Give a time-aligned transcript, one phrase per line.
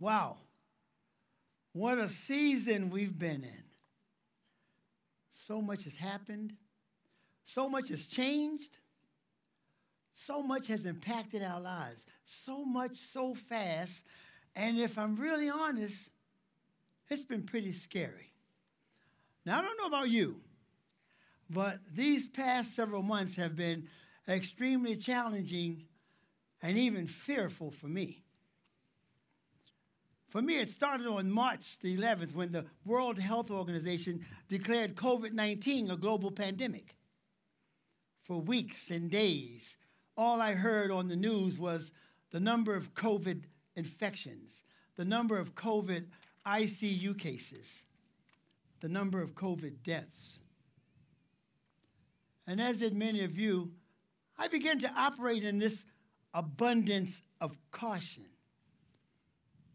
[0.00, 0.36] Wow.
[1.72, 3.64] What a season we've been in.
[5.30, 6.54] So much has happened.
[7.44, 8.78] So much has changed.
[10.12, 12.06] So much has impacted our lives.
[12.24, 14.04] So much so fast.
[14.56, 16.10] And if I'm really honest,
[17.08, 18.32] it's been pretty scary.
[19.46, 20.40] Now, I don't know about you,
[21.48, 23.88] but these past several months have been
[24.28, 25.84] extremely challenging
[26.60, 28.24] and even fearful for me.
[30.28, 35.32] For me, it started on March the 11th when the World Health Organization declared COVID
[35.32, 36.96] 19 a global pandemic.
[38.22, 39.78] For weeks and days,
[40.16, 41.92] all I heard on the news was
[42.30, 44.64] the number of COVID infections,
[44.96, 46.06] the number of COVID
[46.46, 47.86] ICU cases,
[48.80, 50.38] the number of COVID deaths.
[52.46, 53.72] And as did many of you,
[54.36, 55.86] I began to operate in this
[56.34, 58.26] abundance of caution.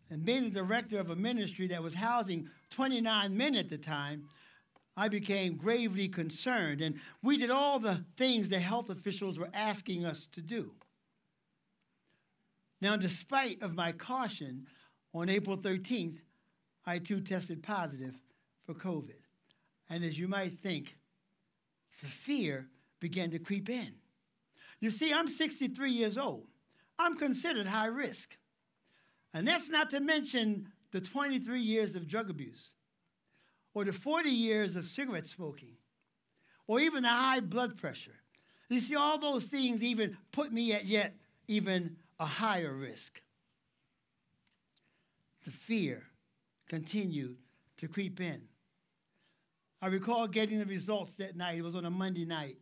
[0.10, 4.30] And being the director of a ministry that was housing 29 men at the time,
[4.96, 6.82] I became gravely concerned.
[6.82, 10.72] And we did all the things the health officials were asking us to do.
[12.82, 14.68] Now, despite of my caution,
[15.14, 16.18] on April 13th,
[16.86, 18.16] I too tested positive
[18.66, 19.16] for COVID.
[19.90, 20.98] And as you might think,
[22.02, 22.68] the fear
[23.00, 23.94] began to creep in.
[24.80, 26.48] You see, I'm 63 years old.
[27.00, 28.38] I'm considered high risk.
[29.34, 32.74] And that's not to mention the 23 years of drug abuse,
[33.74, 35.78] or the 40 years of cigarette smoking,
[36.68, 38.16] or even the high blood pressure.
[38.70, 41.16] You see, all those things even put me at yet
[41.48, 43.22] even a higher risk.
[45.46, 46.04] The fear
[46.68, 47.38] continued
[47.78, 48.42] to creep in.
[49.82, 51.58] I recall getting the results that night.
[51.58, 52.56] It was on a Monday night.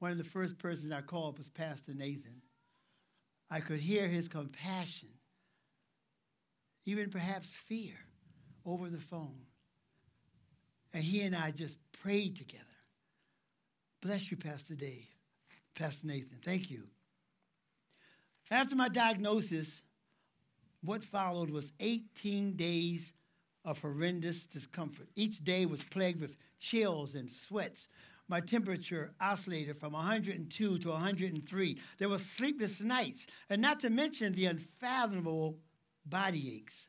[0.00, 2.42] One of the first persons I called was Pastor Nathan.
[3.48, 5.10] I could hear his compassion,
[6.84, 7.94] even perhaps fear,
[8.64, 9.46] over the phone.
[10.94, 12.64] And he and I just prayed together.
[14.00, 15.08] Bless you, Pastor Dave,
[15.74, 16.38] Pastor Nathan.
[16.44, 16.88] Thank you.
[18.50, 19.82] After my diagnosis,
[20.82, 23.12] what followed was 18 days
[23.64, 25.08] of horrendous discomfort.
[25.14, 27.88] Each day was plagued with chills and sweats.
[28.28, 31.78] My temperature oscillated from 102 to 103.
[31.98, 35.58] There were sleepless nights, and not to mention the unfathomable
[36.04, 36.88] body aches.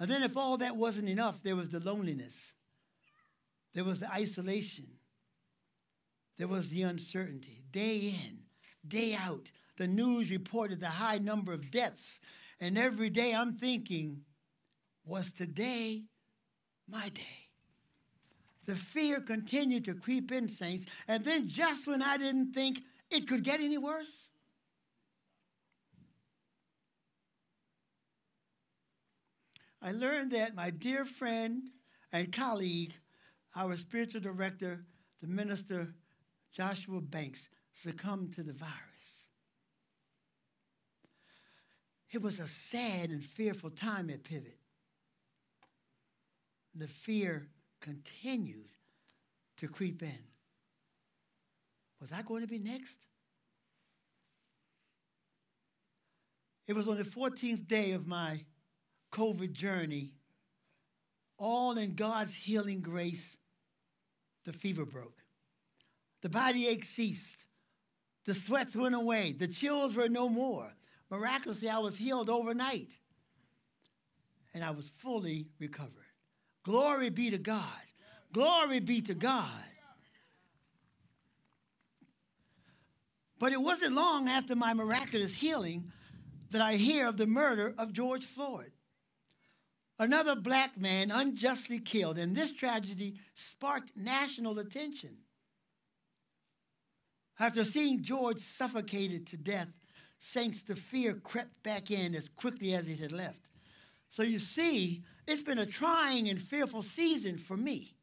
[0.00, 2.54] And then, if all that wasn't enough, there was the loneliness,
[3.74, 4.86] there was the isolation,
[6.36, 7.62] there was the uncertainty.
[7.70, 8.38] Day in,
[8.86, 12.20] day out, the news reported the high number of deaths.
[12.60, 14.22] And every day I'm thinking,
[15.04, 16.04] was today
[16.88, 17.48] my day?
[18.66, 20.86] The fear continued to creep in, saints.
[21.08, 24.27] And then, just when I didn't think it could get any worse,
[29.80, 31.62] I learned that my dear friend
[32.12, 32.94] and colleague,
[33.54, 34.84] our spiritual director,
[35.20, 35.94] the minister
[36.52, 39.28] Joshua Banks, succumbed to the virus.
[42.10, 44.58] It was a sad and fearful time at Pivot.
[46.74, 47.48] The fear
[47.80, 48.70] continued
[49.58, 50.18] to creep in.
[52.00, 53.06] Was I going to be next?
[56.66, 58.44] It was on the 14th day of my
[59.12, 60.12] COVID journey,
[61.38, 63.36] all in God's healing grace,
[64.44, 65.22] the fever broke.
[66.22, 67.46] The body ache ceased.
[68.26, 69.32] The sweats went away.
[69.32, 70.72] The chills were no more.
[71.10, 72.96] Miraculously, I was healed overnight.
[74.52, 75.92] And I was fully recovered.
[76.64, 77.62] Glory be to God.
[78.32, 79.46] Glory be to God.
[83.38, 85.92] But it wasn't long after my miraculous healing
[86.50, 88.72] that I hear of the murder of George Floyd.
[89.98, 95.16] Another black man unjustly killed, and this tragedy sparked national attention.
[97.40, 99.72] After seeing George suffocated to death,
[100.18, 103.50] saints, the fear crept back in as quickly as it had left.
[104.08, 107.94] So you see, it's been a trying and fearful season for me.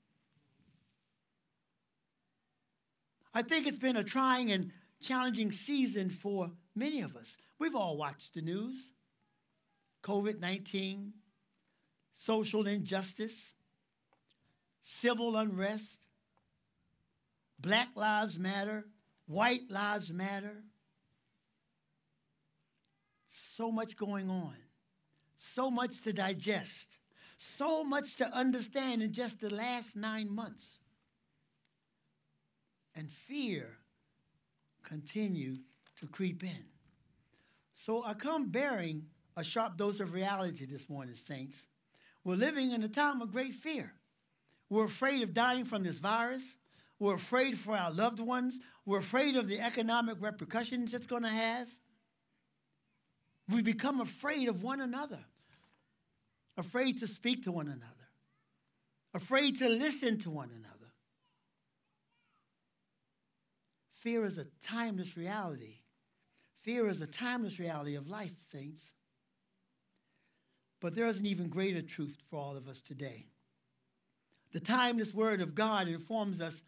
[3.34, 4.72] I think it's been a trying and
[5.02, 7.38] challenging season for many of us.
[7.60, 8.92] We've all watched the news
[10.04, 11.14] COVID 19,
[12.16, 13.54] social injustice,
[14.82, 16.00] civil unrest,
[17.60, 18.88] Black Lives Matter,
[19.28, 20.64] White Lives Matter.
[23.28, 24.56] So much going on,
[25.36, 26.98] so much to digest
[27.38, 30.80] so much to understand in just the last nine months.
[32.96, 33.78] And fear
[34.84, 35.60] continued
[36.00, 36.66] to creep in.
[37.76, 41.68] So I come bearing a sharp dose of reality this morning, saints.
[42.26, 43.94] We're living in a time of great fear.
[44.70, 46.58] We're afraid of dying from this virus.
[46.98, 48.60] We're afraid for our loved ones.
[48.84, 51.70] We're afraid of the economic repercussions it's going to have.
[53.48, 55.20] We become afraid of one another,
[56.58, 58.10] afraid to speak to one another,
[59.14, 60.72] afraid to listen to one another.
[64.00, 65.76] Fear is a timeless reality.
[66.64, 68.94] Fear is a timeless reality of life, saints.
[70.86, 73.26] But there is an even greater truth for all of us today.
[74.54, 76.62] The timeless word of God informs us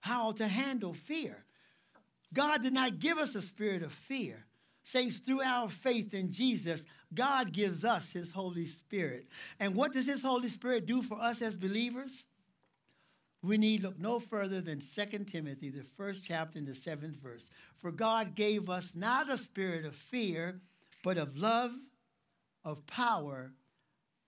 [0.00, 1.44] how to handle fear.
[2.34, 4.44] God did not give us a spirit of fear.
[4.82, 6.84] Saints, through our faith in Jesus,
[7.14, 9.28] God gives us his Holy Spirit.
[9.60, 12.24] And what does his Holy Spirit do for us as believers?
[13.40, 17.52] We need look no further than 2 Timothy, the first chapter and the seventh verse.
[17.76, 20.60] For God gave us not a spirit of fear,
[21.04, 21.70] but of love,
[22.64, 23.52] of power,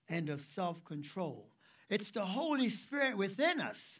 [0.09, 1.49] and of self control.
[1.89, 3.99] It's the Holy Spirit within us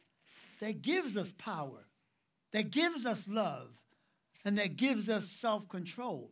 [0.60, 1.86] that gives us power,
[2.52, 3.70] that gives us love,
[4.46, 6.32] and that gives us self control.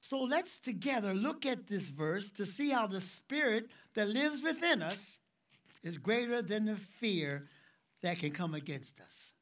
[0.00, 4.82] So let's together look at this verse to see how the Spirit that lives within
[4.82, 5.18] us
[5.82, 7.48] is greater than the fear
[8.02, 9.32] that can come against us.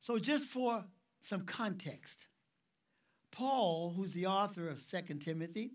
[0.00, 0.84] So, just for
[1.20, 2.26] some context,
[3.30, 5.72] Paul, who's the author of 2 Timothy,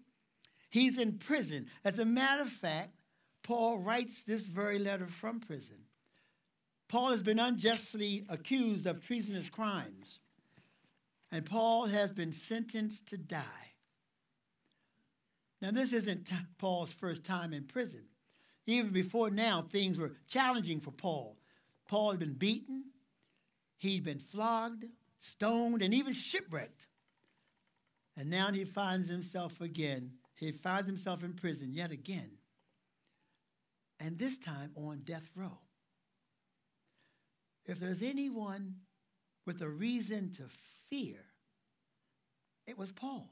[0.69, 1.67] he's in prison.
[1.83, 2.93] As a matter of fact,
[3.43, 5.77] Paul writes this very letter from prison.
[6.87, 10.19] Paul has been unjustly accused of treasonous crimes,
[11.31, 13.73] and Paul has been sentenced to die.
[15.61, 18.05] Now, this isn't Paul's first time in prison.
[18.65, 21.37] Even before now, things were challenging for Paul.
[21.87, 22.83] Paul had been beaten,
[23.77, 24.85] he'd been flogged,
[25.19, 26.87] stoned, and even shipwrecked.
[28.15, 30.13] And now he finds himself again.
[30.37, 32.31] He finds himself in prison yet again.
[33.99, 35.59] And this time on death row.
[37.65, 38.75] If there's anyone
[39.45, 40.43] with a reason to
[40.89, 41.17] fear,
[42.67, 43.29] it was Paul.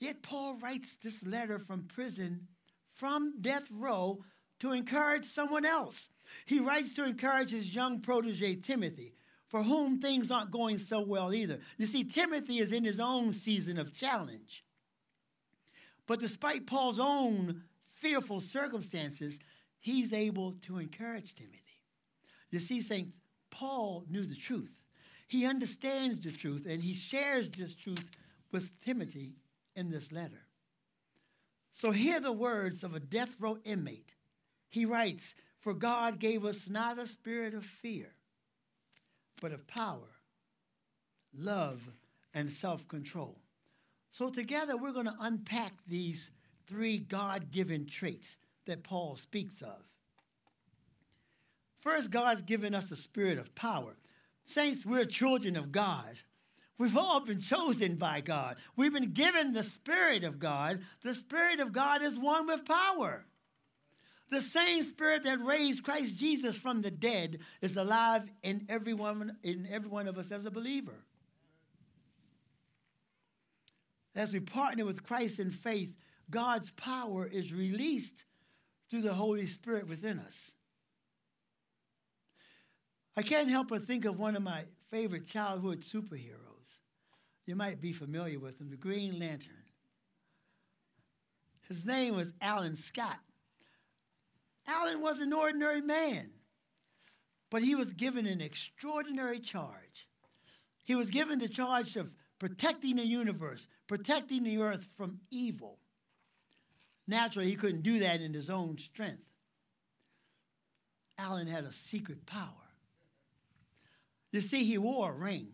[0.00, 2.48] Yet Paul writes this letter from prison
[2.92, 4.24] from death row
[4.60, 6.08] to encourage someone else.
[6.46, 9.14] He writes to encourage his young protege, Timothy,
[9.48, 11.58] for whom things aren't going so well either.
[11.76, 14.64] You see, Timothy is in his own season of challenge.
[16.08, 17.64] But despite Paul's own
[17.94, 19.38] fearful circumstances,
[19.78, 21.82] he's able to encourage Timothy.
[22.50, 23.18] You see, Saints,
[23.50, 24.72] Paul knew the truth.
[25.28, 28.10] He understands the truth, and he shares this truth
[28.50, 29.34] with Timothy
[29.76, 30.46] in this letter.
[31.72, 34.14] So hear the words of a death row inmate.
[34.70, 38.14] He writes, For God gave us not a spirit of fear,
[39.42, 40.08] but of power,
[41.36, 41.82] love,
[42.32, 43.42] and self control.
[44.18, 46.32] So together we're going to unpack these
[46.66, 48.36] three God given traits
[48.66, 49.76] that Paul speaks of.
[51.78, 53.96] First, God's given us a spirit of power.
[54.44, 56.16] Saints, we're children of God.
[56.78, 58.56] We've all been chosen by God.
[58.74, 60.80] We've been given the Spirit of God.
[61.02, 63.24] The Spirit of God is one with power.
[64.30, 69.36] The same Spirit that raised Christ Jesus from the dead is alive in every one,
[69.44, 71.04] in every one of us as a believer.
[74.18, 75.94] As we partner with Christ in faith,
[76.28, 78.24] God's power is released
[78.90, 80.54] through the Holy Spirit within us.
[83.16, 86.80] I can't help but think of one of my favorite childhood superheroes.
[87.46, 89.54] You might be familiar with him, the Green Lantern.
[91.68, 93.20] His name was Alan Scott.
[94.66, 96.30] Alan was an ordinary man,
[97.50, 100.08] but he was given an extraordinary charge.
[100.82, 105.78] He was given the charge of protecting the universe, protecting the earth from evil.
[107.08, 109.26] Naturally, he couldn't do that in his own strength.
[111.16, 112.46] Alan had a secret power.
[114.30, 115.48] You see, he wore a ring.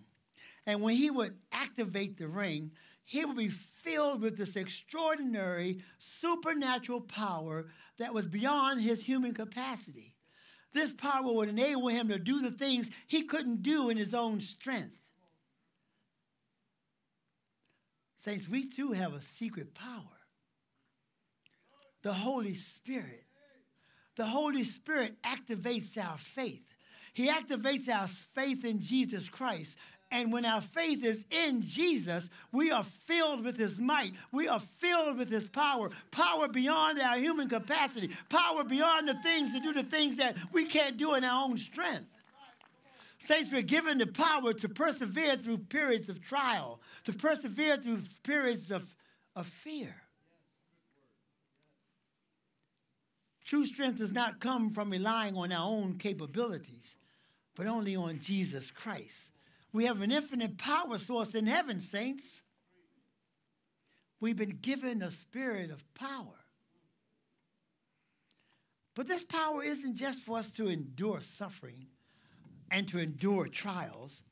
[0.66, 2.72] And when he would activate the ring,
[3.04, 7.66] he would be filled with this extraordinary supernatural power
[7.98, 10.16] that was beyond his human capacity.
[10.72, 14.40] This power would enable him to do the things he couldn't do in his own
[14.40, 14.98] strength.
[18.24, 20.00] Saints, we too have a secret power
[22.02, 23.24] the Holy Spirit.
[24.16, 26.62] The Holy Spirit activates our faith.
[27.14, 29.78] He activates our faith in Jesus Christ
[30.14, 34.12] and when our faith is in Jesus, we are filled with His might.
[34.30, 35.90] We are filled with His power.
[36.12, 38.10] Power beyond our human capacity.
[38.28, 41.58] Power beyond the things to do the things that we can't do in our own
[41.58, 42.13] strength.
[43.24, 48.70] Saints, we're given the power to persevere through periods of trial, to persevere through periods
[48.70, 48.94] of
[49.34, 49.96] of fear.
[53.44, 56.98] True strength does not come from relying on our own capabilities,
[57.54, 59.32] but only on Jesus Christ.
[59.72, 62.42] We have an infinite power source in heaven, saints.
[64.20, 66.44] We've been given a spirit of power.
[68.94, 71.86] But this power isn't just for us to endure suffering
[72.70, 74.22] and to endure trials,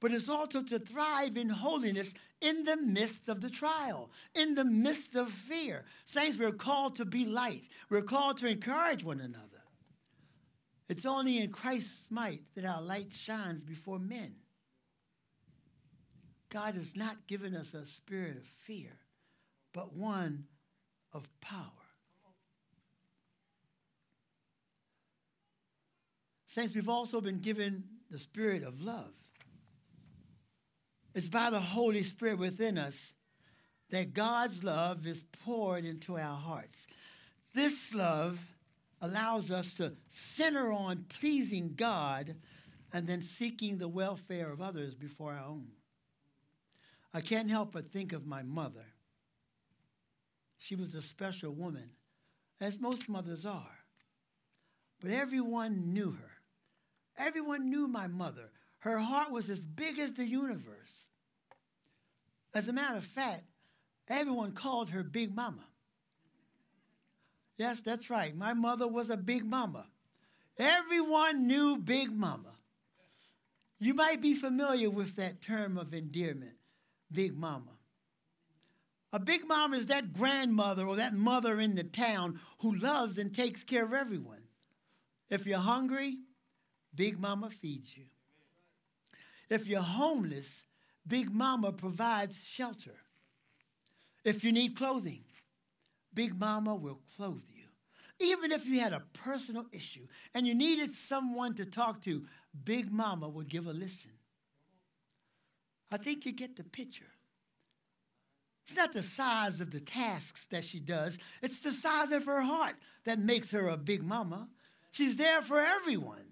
[0.00, 4.64] but it's also to thrive in holiness in the midst of the trial, in the
[4.64, 5.84] midst of fear.
[6.04, 9.44] Saints, we're called to be light, we're called to encourage one another.
[10.88, 14.36] It's only in Christ's might that our light shines before men.
[16.50, 18.96] God has not given us a spirit of fear,
[19.74, 20.44] but one
[21.12, 21.77] of power.
[26.58, 29.12] Saints, we've also been given the spirit of love.
[31.14, 33.12] It's by the Holy Spirit within us
[33.90, 36.88] that God's love is poured into our hearts.
[37.54, 38.44] This love
[39.00, 42.34] allows us to center on pleasing God
[42.92, 45.68] and then seeking the welfare of others before our own.
[47.14, 48.86] I can't help but think of my mother.
[50.58, 51.90] She was a special woman,
[52.60, 53.78] as most mothers are.
[55.00, 56.37] But everyone knew her.
[57.18, 58.50] Everyone knew my mother.
[58.80, 61.06] Her heart was as big as the universe.
[62.54, 63.42] As a matter of fact,
[64.08, 65.64] everyone called her Big Mama.
[67.56, 68.36] Yes, that's right.
[68.36, 69.86] My mother was a Big Mama.
[70.56, 72.54] Everyone knew Big Mama.
[73.80, 76.56] You might be familiar with that term of endearment,
[77.12, 77.72] Big Mama.
[79.12, 83.34] A Big Mama is that grandmother or that mother in the town who loves and
[83.34, 84.42] takes care of everyone.
[85.30, 86.18] If you're hungry,
[86.94, 88.04] Big Mama feeds you.
[89.48, 90.64] If you're homeless,
[91.06, 92.96] Big Mama provides shelter.
[94.24, 95.24] If you need clothing,
[96.12, 97.64] Big Mama will clothe you.
[98.20, 102.24] Even if you had a personal issue and you needed someone to talk to,
[102.64, 104.10] Big Mama would give a listen.
[105.90, 107.12] I think you get the picture.
[108.66, 112.42] It's not the size of the tasks that she does, it's the size of her
[112.42, 114.48] heart that makes her a big mama.
[114.90, 116.26] She's there for everyone.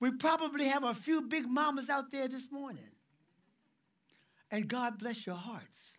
[0.00, 2.90] We probably have a few big mamas out there this morning.
[4.50, 5.92] And God bless your hearts.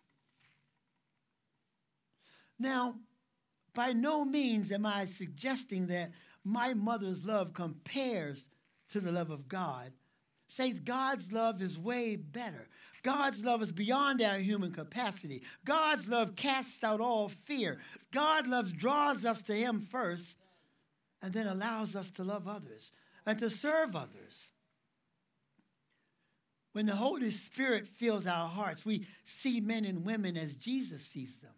[2.58, 2.96] Now,
[3.74, 6.10] by no means am I suggesting that
[6.44, 8.48] my mother's love compares
[8.90, 9.92] to the love of God.
[10.48, 12.68] Saints, God's love is way better.
[13.02, 15.42] God's love is beyond our human capacity.
[15.64, 17.80] God's love casts out all fear.
[18.10, 20.36] God's love draws us to Him first
[21.22, 22.90] and then allows us to love others
[23.26, 24.50] and to serve others.
[26.72, 31.40] When the Holy Spirit fills our hearts, we see men and women as Jesus sees
[31.40, 31.50] them.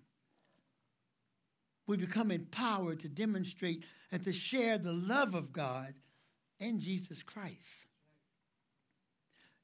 [1.87, 5.95] We become empowered to demonstrate and to share the love of God
[6.59, 7.87] in Jesus Christ.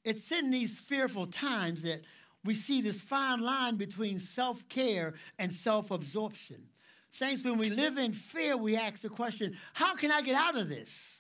[0.05, 2.01] It's in these fearful times that
[2.45, 6.69] we see this fine line between self care and self absorption.
[7.11, 10.57] Saints, when we live in fear, we ask the question how can I get out
[10.57, 11.18] of this?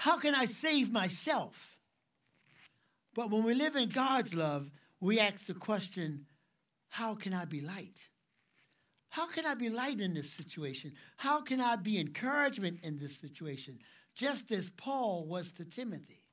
[0.00, 1.76] How can I save myself?
[3.14, 6.24] But when we live in God's love, we ask the question
[6.88, 8.08] how can I be light?
[9.10, 10.92] How can I be light in this situation?
[11.18, 13.78] How can I be encouragement in this situation?
[14.14, 16.24] Just as Paul was to Timothy.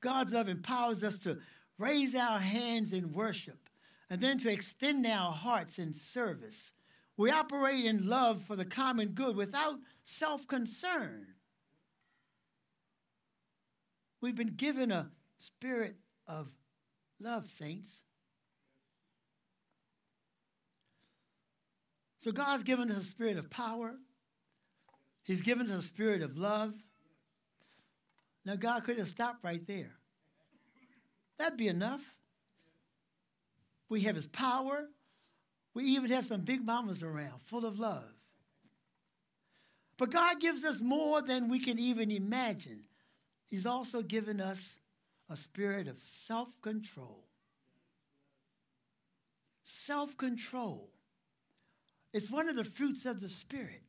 [0.00, 1.38] God's love empowers us to
[1.78, 3.68] raise our hands in worship
[4.08, 6.73] and then to extend our hearts in service.
[7.16, 11.26] We operate in love for the common good without self concern.
[14.20, 16.48] We've been given a spirit of
[17.20, 18.02] love, saints.
[22.20, 23.96] So God's given us a spirit of power.
[25.24, 26.72] He's given us a spirit of love.
[28.46, 29.92] Now, God could have stopped right there.
[31.38, 32.02] That'd be enough.
[33.88, 34.88] We have His power.
[35.74, 38.08] We even have some big mamas around, full of love.
[39.96, 42.84] But God gives us more than we can even imagine.
[43.48, 44.76] He's also given us
[45.28, 47.24] a spirit of self control.
[49.62, 50.90] Self control.
[52.12, 53.82] It's one of the fruits of the Spirit.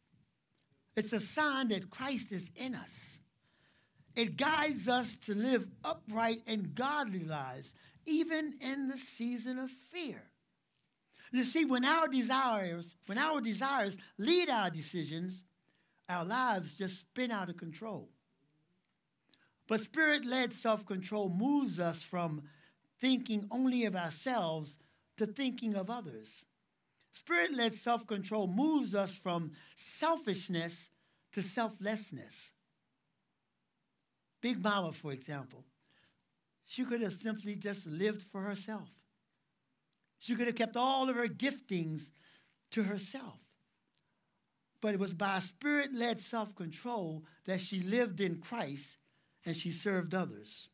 [0.95, 3.19] It's a sign that Christ is in us.
[4.15, 7.75] It guides us to live upright and godly lives,
[8.05, 10.23] even in the season of fear.
[11.31, 15.43] You see, when our desires, when our desires lead our decisions,
[16.07, 18.09] our lives just spin out of control.
[19.67, 22.43] But spirit led self control moves us from
[22.99, 24.77] thinking only of ourselves
[25.17, 26.45] to thinking of others.
[27.11, 30.89] Spirit led self control moves us from selfishness
[31.31, 32.51] to selflessness.
[34.41, 35.65] Big Mama, for example,
[36.65, 38.89] she could have simply just lived for herself.
[40.19, 42.09] She could have kept all of her giftings
[42.71, 43.39] to herself.
[44.81, 48.97] But it was by spirit led self control that she lived in Christ
[49.45, 50.69] and she served others.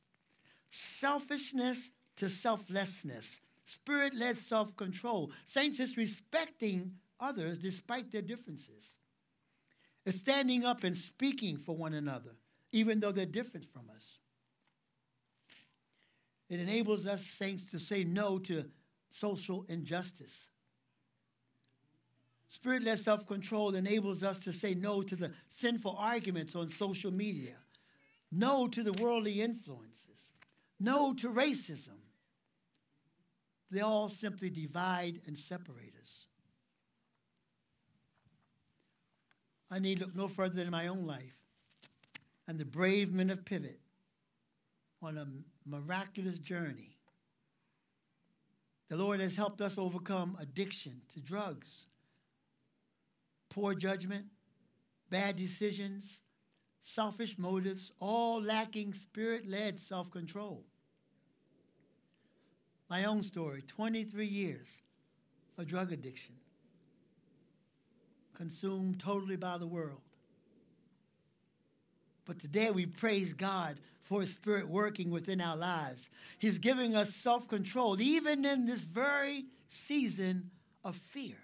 [0.69, 5.31] Selfishness to selflessness spirit led self control.
[5.45, 8.95] Saints is respecting others despite their differences.
[10.05, 12.35] It's standing up and speaking for one another,
[12.71, 14.17] even though they're different from us.
[16.49, 18.65] It enables us, saints, to say no to
[19.11, 20.49] social injustice.
[22.47, 27.11] Spirit led self control enables us to say no to the sinful arguments on social
[27.11, 27.55] media,
[28.31, 30.33] no to the worldly influences,
[30.79, 31.99] no to racism,
[33.71, 36.25] they all simply divide and separate us.
[39.71, 41.37] I need look no further than my own life
[42.47, 43.79] and the brave men of Pivot
[45.01, 45.25] on a
[45.65, 46.97] miraculous journey.
[48.91, 51.85] The Lord has helped us overcome addiction to drugs,
[53.49, 54.25] poor judgment,
[55.09, 56.19] bad decisions,
[56.81, 60.65] selfish motives, all lacking spirit led self control
[62.89, 64.81] my own story 23 years
[65.57, 66.35] of drug addiction,
[68.33, 70.01] consumed totally by the world.
[72.31, 76.09] But today we praise God for His Spirit working within our lives.
[76.39, 80.49] He's giving us self control, even in this very season
[80.85, 81.35] of fear.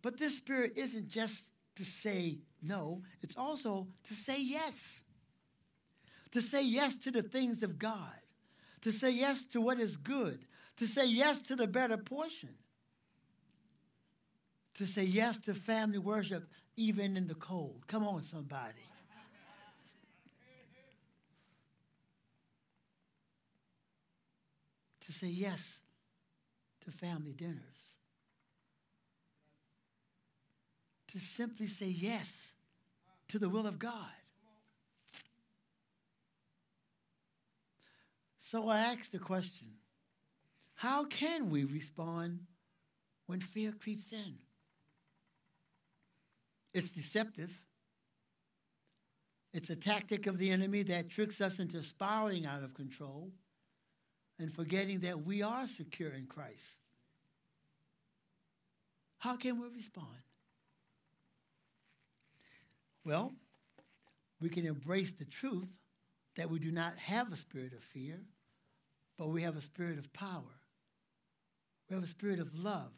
[0.00, 5.02] But this Spirit isn't just to say no, it's also to say yes
[6.30, 8.18] to say yes to the things of God,
[8.80, 10.46] to say yes to what is good,
[10.78, 12.54] to say yes to the better portion,
[14.76, 17.84] to say yes to family worship even in the cold.
[17.86, 18.82] Come on, somebody.
[25.06, 25.78] to say yes
[26.84, 27.60] to family dinners.
[31.08, 32.52] To simply say yes
[33.28, 34.10] to the will of God.
[38.38, 39.68] So I asked the question
[40.74, 42.40] how can we respond
[43.26, 44.38] when fear creeps in?
[46.76, 47.62] It's deceptive.
[49.52, 53.30] It's a tactic of the enemy that tricks us into spiraling out of control
[54.38, 56.76] and forgetting that we are secure in Christ.
[59.18, 60.22] How can we respond?
[63.04, 63.32] Well,
[64.40, 65.72] we can embrace the truth
[66.36, 68.20] that we do not have a spirit of fear
[69.16, 70.60] but we have a spirit of power.
[71.88, 72.92] We have a spirit of love.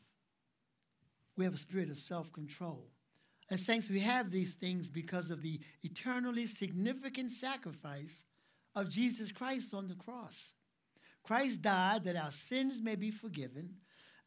[1.36, 2.88] We have a spirit of self control.
[3.50, 8.24] As saints, we have these things because of the eternally significant sacrifice
[8.74, 10.52] of Jesus Christ on the cross.
[11.24, 13.76] Christ died that our sins may be forgiven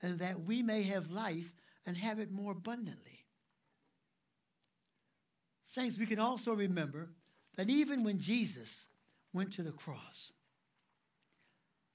[0.02, 1.54] and that we may have life
[1.86, 3.26] and have it more abundantly.
[5.66, 7.10] Saints, we can also remember
[7.56, 8.88] that even when Jesus
[9.34, 10.32] went to the cross,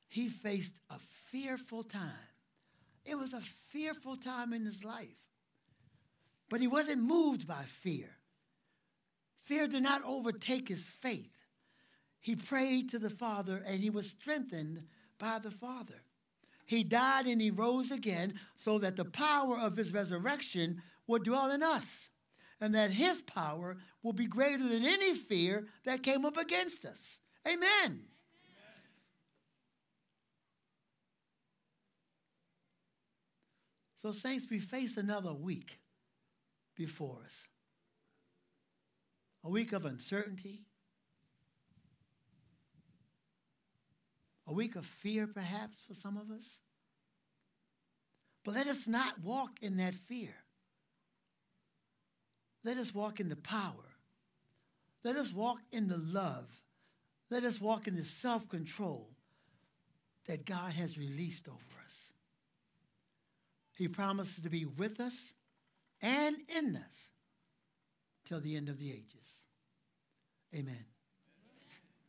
[0.09, 0.99] he faced a
[1.31, 2.13] fearful time.
[3.05, 5.26] It was a fearful time in his life.
[6.49, 8.17] But he wasn't moved by fear.
[9.43, 11.33] Fear did not overtake his faith.
[12.21, 14.83] He prayed to the Father and he was strengthened
[15.19, 16.03] by the Father.
[16.65, 21.51] He died and he rose again so that the power of his resurrection would dwell
[21.53, 22.09] in us
[22.61, 27.21] and that his power will be greater than any fear that came up against us.
[27.47, 28.03] Amen.
[34.03, 35.79] So, saints, we face another week
[36.77, 37.49] before us
[39.47, 40.63] a week of uncertainty,
[44.49, 46.61] a week of fear, perhaps, for some of us.
[48.45, 50.35] But let us not walk in that fear.
[52.65, 53.95] Let us walk in the power.
[55.05, 56.49] Let us walk in the love.
[57.31, 59.11] Let us walk in the self control
[60.27, 62.11] that God has released over us.
[63.77, 65.35] he promises to be with us
[66.03, 67.11] and in us
[68.25, 69.45] till the end of the ages.
[70.55, 70.96] Amen.